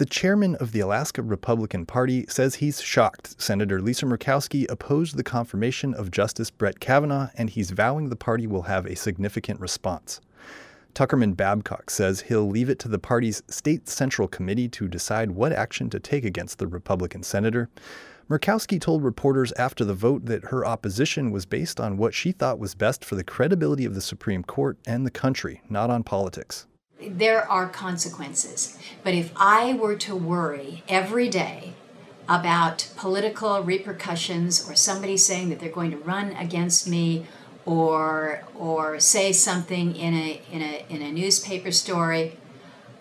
The 0.00 0.06
chairman 0.06 0.54
of 0.54 0.72
the 0.72 0.80
Alaska 0.80 1.22
Republican 1.22 1.84
Party 1.84 2.24
says 2.26 2.54
he's 2.54 2.80
shocked 2.80 3.38
Senator 3.38 3.82
Lisa 3.82 4.06
Murkowski 4.06 4.64
opposed 4.70 5.14
the 5.14 5.22
confirmation 5.22 5.92
of 5.92 6.10
Justice 6.10 6.50
Brett 6.50 6.80
Kavanaugh, 6.80 7.28
and 7.36 7.50
he's 7.50 7.72
vowing 7.72 8.08
the 8.08 8.16
party 8.16 8.46
will 8.46 8.62
have 8.62 8.86
a 8.86 8.96
significant 8.96 9.60
response. 9.60 10.22
Tuckerman 10.94 11.36
Babcock 11.36 11.90
says 11.90 12.22
he'll 12.22 12.48
leave 12.48 12.70
it 12.70 12.78
to 12.78 12.88
the 12.88 12.98
party's 12.98 13.42
state 13.48 13.90
central 13.90 14.26
committee 14.26 14.70
to 14.70 14.88
decide 14.88 15.32
what 15.32 15.52
action 15.52 15.90
to 15.90 16.00
take 16.00 16.24
against 16.24 16.58
the 16.58 16.66
Republican 16.66 17.22
senator. 17.22 17.68
Murkowski 18.30 18.80
told 18.80 19.04
reporters 19.04 19.52
after 19.58 19.84
the 19.84 19.92
vote 19.92 20.24
that 20.24 20.44
her 20.44 20.64
opposition 20.64 21.30
was 21.30 21.44
based 21.44 21.78
on 21.78 21.98
what 21.98 22.14
she 22.14 22.32
thought 22.32 22.58
was 22.58 22.74
best 22.74 23.04
for 23.04 23.16
the 23.16 23.24
credibility 23.24 23.84
of 23.84 23.94
the 23.94 24.00
Supreme 24.00 24.44
Court 24.44 24.78
and 24.86 25.04
the 25.04 25.10
country, 25.10 25.60
not 25.68 25.90
on 25.90 26.02
politics 26.04 26.66
there 27.06 27.48
are 27.50 27.68
consequences. 27.68 28.78
But 29.02 29.14
if 29.14 29.32
I 29.36 29.74
were 29.74 29.96
to 29.96 30.14
worry 30.14 30.82
every 30.88 31.28
day 31.28 31.74
about 32.28 32.90
political 32.96 33.62
repercussions 33.62 34.68
or 34.68 34.74
somebody 34.74 35.16
saying 35.16 35.48
that 35.50 35.58
they're 35.58 35.68
going 35.68 35.90
to 35.90 35.96
run 35.96 36.32
against 36.32 36.86
me 36.86 37.26
or 37.66 38.44
or 38.54 39.00
say 39.00 39.32
something 39.32 39.94
in 39.96 40.14
a 40.14 40.40
in 40.50 40.62
a 40.62 40.86
in 40.88 41.02
a 41.02 41.12
newspaper 41.12 41.72
story, 41.72 42.38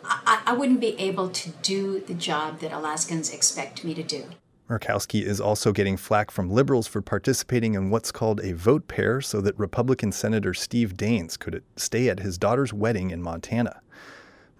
I, 0.03 0.41
I 0.47 0.53
wouldn't 0.53 0.79
be 0.79 0.99
able 0.99 1.29
to 1.29 1.49
do 1.61 1.99
the 1.99 2.13
job 2.13 2.59
that 2.59 2.71
Alaskans 2.71 3.31
expect 3.31 3.83
me 3.83 3.93
to 3.93 4.03
do. 4.03 4.25
Murkowski 4.69 5.23
is 5.23 5.41
also 5.41 5.71
getting 5.71 5.97
flack 5.97 6.29
from 6.29 6.51
liberals 6.51 6.85
for 6.85 7.01
participating 7.01 7.73
in 7.73 7.89
what's 7.89 8.11
called 8.11 8.39
a 8.41 8.53
vote 8.53 8.87
pair 8.87 9.19
so 9.19 9.41
that 9.41 9.57
Republican 9.57 10.11
Senator 10.11 10.53
Steve 10.53 10.93
Daines 10.93 11.39
could 11.39 11.63
stay 11.75 12.07
at 12.07 12.19
his 12.19 12.37
daughter's 12.37 12.71
wedding 12.71 13.09
in 13.09 13.19
Montana. 13.19 13.81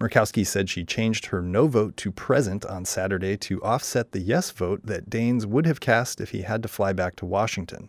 Murkowski 0.00 0.44
said 0.44 0.68
she 0.68 0.82
changed 0.82 1.26
her 1.26 1.40
no 1.40 1.68
vote 1.68 1.96
to 1.98 2.10
present 2.10 2.64
on 2.66 2.84
Saturday 2.84 3.36
to 3.36 3.62
offset 3.62 4.10
the 4.10 4.18
yes 4.18 4.50
vote 4.50 4.80
that 4.84 5.08
Daines 5.08 5.46
would 5.46 5.66
have 5.66 5.78
cast 5.78 6.20
if 6.20 6.30
he 6.30 6.42
had 6.42 6.62
to 6.62 6.68
fly 6.68 6.92
back 6.92 7.14
to 7.16 7.26
Washington. 7.26 7.88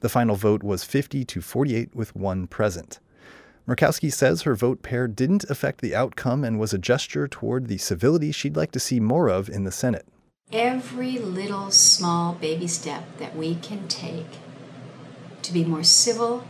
The 0.00 0.08
final 0.08 0.36
vote 0.36 0.62
was 0.62 0.84
50 0.84 1.26
to 1.26 1.42
48 1.42 1.94
with 1.94 2.16
one 2.16 2.46
present. 2.46 2.98
Murkowski 3.68 4.10
says 4.10 4.42
her 4.42 4.54
vote 4.54 4.82
pair 4.82 5.06
didn't 5.06 5.44
affect 5.50 5.82
the 5.82 5.94
outcome 5.94 6.44
and 6.44 6.58
was 6.58 6.72
a 6.72 6.78
gesture 6.78 7.28
toward 7.28 7.66
the 7.66 7.78
civility 7.78 8.32
she'd 8.32 8.56
like 8.56 8.72
to 8.72 8.80
see 8.80 9.00
more 9.00 9.28
of 9.28 9.50
in 9.50 9.64
the 9.64 9.70
Senate 9.70 10.06
every 10.52 11.18
little 11.18 11.70
small 11.70 12.34
baby 12.34 12.66
step 12.66 13.04
that 13.18 13.34
we 13.34 13.54
can 13.54 13.88
take 13.88 14.26
to 15.40 15.52
be 15.52 15.64
more 15.64 15.82
civil 15.82 16.44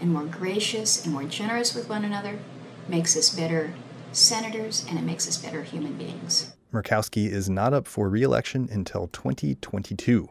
and 0.00 0.12
more 0.12 0.24
gracious 0.24 1.04
and 1.04 1.14
more 1.14 1.24
generous 1.24 1.74
with 1.74 1.88
one 1.88 2.04
another 2.04 2.38
makes 2.88 3.16
us 3.16 3.30
better 3.30 3.72
senators 4.12 4.84
and 4.88 4.98
it 4.98 5.02
makes 5.02 5.28
us 5.28 5.38
better 5.38 5.62
human 5.62 5.94
beings. 5.94 6.52
Murkowski 6.72 7.30
is 7.30 7.48
not 7.48 7.72
up 7.72 7.86
for 7.86 8.08
re 8.08 8.22
election 8.22 8.68
until 8.70 9.06
2022. 9.08 10.28